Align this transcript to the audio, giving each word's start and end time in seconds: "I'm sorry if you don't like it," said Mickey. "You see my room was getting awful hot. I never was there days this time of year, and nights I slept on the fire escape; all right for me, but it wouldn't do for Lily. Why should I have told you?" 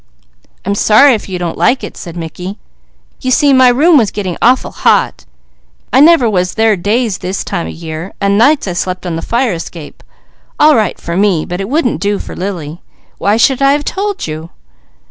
"I'm 0.65 0.73
sorry 0.73 1.13
if 1.13 1.29
you 1.29 1.37
don't 1.37 1.59
like 1.59 1.83
it," 1.83 1.95
said 1.95 2.17
Mickey. 2.17 2.57
"You 3.19 3.29
see 3.29 3.53
my 3.53 3.67
room 3.67 3.99
was 3.99 4.09
getting 4.09 4.35
awful 4.41 4.71
hot. 4.71 5.25
I 5.93 5.99
never 5.99 6.27
was 6.27 6.55
there 6.55 6.75
days 6.75 7.19
this 7.19 7.43
time 7.43 7.67
of 7.67 7.73
year, 7.73 8.11
and 8.19 8.35
nights 8.35 8.67
I 8.67 8.73
slept 8.73 9.05
on 9.05 9.15
the 9.15 9.21
fire 9.21 9.53
escape; 9.53 10.01
all 10.59 10.75
right 10.75 10.99
for 10.99 11.15
me, 11.15 11.45
but 11.45 11.61
it 11.61 11.69
wouldn't 11.69 12.01
do 12.01 12.17
for 12.17 12.35
Lily. 12.35 12.81
Why 13.19 13.37
should 13.37 13.61
I 13.61 13.73
have 13.73 13.85
told 13.85 14.25
you?" 14.25 14.49